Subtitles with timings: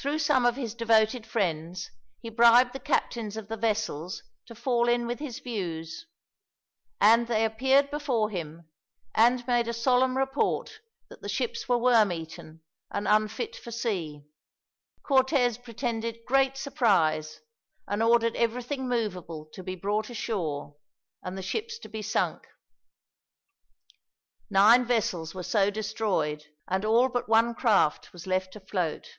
[0.00, 4.88] Through some of his devoted friends he bribed the captains of the vessels to fall
[4.88, 6.06] in with his views;
[7.00, 8.68] and they appeared before him,
[9.12, 14.22] and made a solemn report that the ships were worm eaten and unfit for sea.
[15.02, 17.40] Cortez pretended great surprise,
[17.88, 20.76] and ordered everything movable to be brought ashore,
[21.24, 22.46] and the ships to be sunk.
[24.48, 29.18] Nine vessels were so destroyed, and but one small craft was left afloat.